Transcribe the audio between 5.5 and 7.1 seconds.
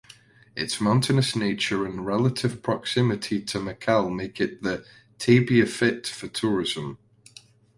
fit for tourism.